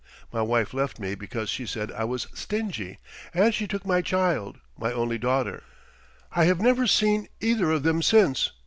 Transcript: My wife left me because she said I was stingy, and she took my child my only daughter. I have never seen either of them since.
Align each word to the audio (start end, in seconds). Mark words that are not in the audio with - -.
My 0.33 0.41
wife 0.41 0.73
left 0.73 0.97
me 0.97 1.13
because 1.13 1.47
she 1.47 1.67
said 1.67 1.91
I 1.91 2.05
was 2.05 2.25
stingy, 2.33 2.97
and 3.35 3.53
she 3.53 3.67
took 3.67 3.85
my 3.85 4.01
child 4.01 4.57
my 4.75 4.91
only 4.91 5.19
daughter. 5.19 5.61
I 6.31 6.45
have 6.45 6.59
never 6.59 6.87
seen 6.87 7.27
either 7.39 7.69
of 7.69 7.83
them 7.83 8.01
since. 8.01 8.49